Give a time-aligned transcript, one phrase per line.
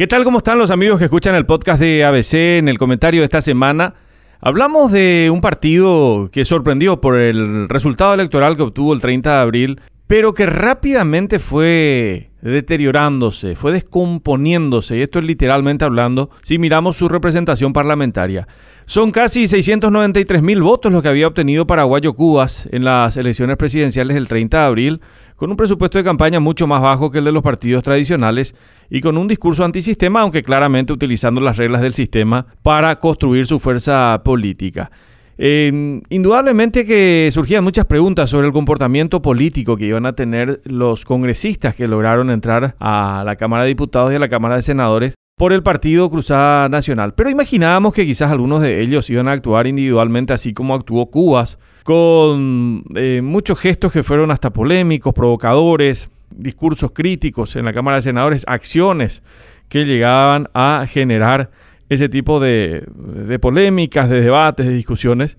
[0.00, 0.24] ¿Qué tal?
[0.24, 3.42] ¿Cómo están los amigos que escuchan el podcast de ABC en el comentario de esta
[3.42, 3.96] semana?
[4.40, 9.40] Hablamos de un partido que sorprendió por el resultado electoral que obtuvo el 30 de
[9.42, 16.96] abril, pero que rápidamente fue deteriorándose, fue descomponiéndose, y esto es literalmente hablando, si miramos
[16.96, 18.48] su representación parlamentaria.
[18.86, 24.14] Son casi 693 mil votos los que había obtenido Paraguayo Cubas en las elecciones presidenciales
[24.14, 25.00] del 30 de abril,
[25.40, 28.54] con un presupuesto de campaña mucho más bajo que el de los partidos tradicionales
[28.90, 33.58] y con un discurso antisistema, aunque claramente utilizando las reglas del sistema para construir su
[33.58, 34.90] fuerza política.
[35.38, 41.74] indudablemente que surgían muchas preguntas sobre el comportamiento político que iban a tener los congresistas
[41.74, 45.54] que lograron entrar a la Cámara de Diputados y a la Cámara de Senadores por
[45.54, 47.14] el Partido Cruzada Nacional.
[47.14, 51.58] Pero imaginábamos que quizás algunos de ellos iban a actuar individualmente así como actuó Cubas
[51.82, 58.02] con eh, muchos gestos que fueron hasta polémicos, provocadores, discursos críticos en la Cámara de
[58.02, 59.22] Senadores, acciones
[59.70, 61.50] que llegaban a generar
[61.88, 65.38] ese tipo de, de polémicas, de debates, de discusiones,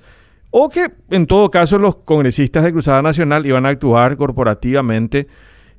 [0.50, 5.28] o que en todo caso los congresistas de Cruzada Nacional iban a actuar corporativamente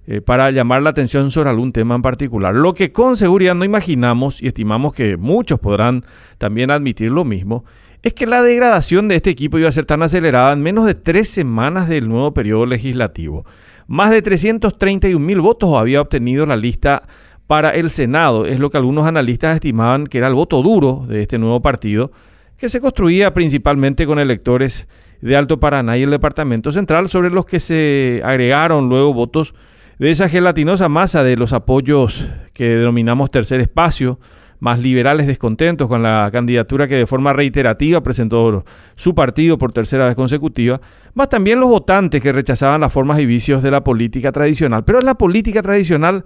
[0.07, 2.55] eh, para llamar la atención sobre algún tema en particular.
[2.55, 6.05] Lo que con seguridad no imaginamos y estimamos que muchos podrán
[6.39, 7.65] también admitir lo mismo,
[8.03, 10.97] es que la degradación de este equipo iba a ser tan acelerada en menos de
[10.97, 13.47] tres semanas del nuevo periodo legislativo.
[13.87, 17.05] Más de 331 mil votos había obtenido la lista
[17.47, 21.23] para el Senado, es lo que algunos analistas estimaban que era el voto duro de
[21.23, 22.11] este nuevo partido,
[22.57, 24.89] que se construía principalmente con electores
[25.21, 29.55] de Alto Paraná y el Departamento Central, sobre los que se agregaron luego votos
[29.99, 34.19] de esa gelatinosa masa de los apoyos que denominamos tercer espacio,
[34.61, 40.07] más liberales descontentos con la candidatura que de forma reiterativa presentó su partido por tercera
[40.07, 40.81] vez consecutiva,
[41.15, 44.85] más también los votantes que rechazaban las formas y vicios de la política tradicional.
[44.85, 46.25] Pero es la política tradicional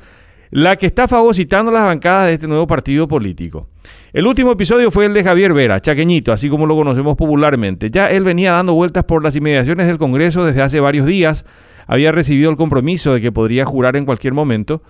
[0.51, 3.69] la que está fagocitando las bancadas de este nuevo partido político.
[4.13, 7.91] El último episodio fue el de Javier Vera, chaqueñito, así como lo conocemos popularmente.
[7.91, 11.45] Ya él venía dando vueltas por las inmediaciones del Congreso desde hace varios días,
[11.87, 14.83] había recibido el compromiso de que podría jurar en cualquier momento,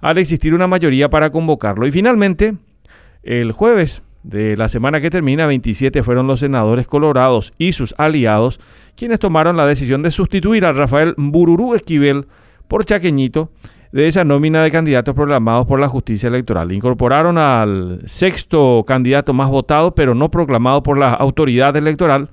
[0.00, 1.86] al existir una mayoría para convocarlo.
[1.86, 2.54] Y finalmente,
[3.22, 8.60] el jueves de la semana que termina, 27 fueron los senadores colorados y sus aliados
[8.96, 12.26] quienes tomaron la decisión de sustituir a Rafael Bururú Esquivel
[12.68, 13.50] por Chaqueñito
[13.92, 16.70] de esa nómina de candidatos proclamados por la justicia electoral.
[16.70, 22.30] Incorporaron al sexto candidato más votado, pero no proclamado por la autoridad electoral,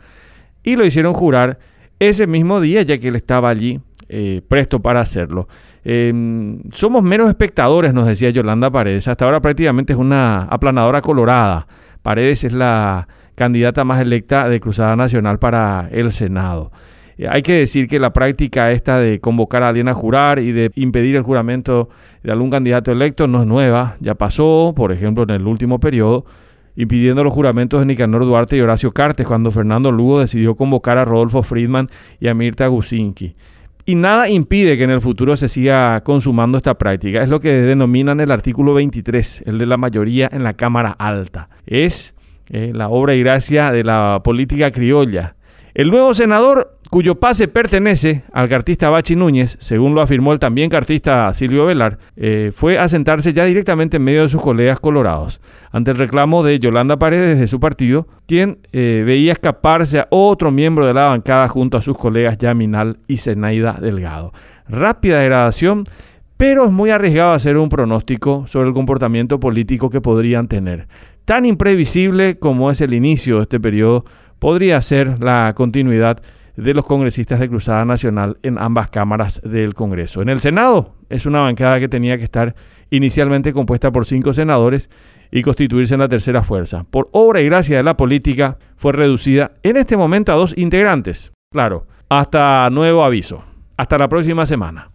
[0.64, 1.58] y lo hicieron jurar
[2.00, 3.80] ese mismo día, ya que él estaba allí
[4.10, 5.48] eh, presto para hacerlo.
[5.84, 9.08] Em, somos menos espectadores, nos decía Yolanda Paredes.
[9.08, 11.68] Hasta ahora prácticamente es una aplanadora colorada.
[12.02, 16.72] Paredes es la candidata más electa de Cruzada Nacional para el Senado.
[17.18, 20.52] Eh, hay que decir que la práctica esta de convocar a alguien a jurar y
[20.52, 21.90] de impedir el juramento
[22.24, 23.98] de algún candidato electo no es nueva.
[24.00, 26.26] Ya pasó, por ejemplo, en el último periodo,
[26.76, 31.06] impidiendo los juramentos de Nicanor Duarte y Horacio Cartes cuando Fernando Lugo decidió convocar a
[31.06, 31.90] Rodolfo Friedman
[32.20, 33.36] y a Mirta Gusinki.
[33.90, 37.24] Y nada impide que en el futuro se siga consumando esta práctica.
[37.24, 41.48] Es lo que denominan el artículo 23, el de la mayoría en la Cámara Alta.
[41.66, 42.14] Es
[42.50, 45.38] eh, la obra y gracia de la política criolla.
[45.74, 50.70] El nuevo senador cuyo pase pertenece al cartista Bachi Núñez, según lo afirmó el también
[50.70, 55.42] cartista Silvio Velar, eh, fue a sentarse ya directamente en medio de sus colegas colorados,
[55.72, 60.52] ante el reclamo de Yolanda Paredes de su partido, quien eh, veía escaparse a otro
[60.52, 64.34] miembro de la bancada junto a sus colegas Yaminal y Zenaida Delgado.
[64.70, 65.86] Rápida degradación,
[66.38, 70.88] pero es muy arriesgado hacer un pronóstico sobre el comportamiento político que podrían tener.
[71.26, 74.06] Tan imprevisible como es el inicio de este periodo,
[74.40, 76.22] podría ser la continuidad
[76.58, 80.22] de los congresistas de Cruzada Nacional en ambas cámaras del Congreso.
[80.22, 82.56] En el Senado es una bancada que tenía que estar
[82.90, 84.90] inicialmente compuesta por cinco senadores
[85.32, 86.86] y constituirse en la tercera fuerza.
[86.90, 91.32] Por obra y gracia de la política fue reducida en este momento a dos integrantes.
[91.52, 93.44] Claro, hasta nuevo aviso.
[93.78, 94.90] Hasta la próxima semana.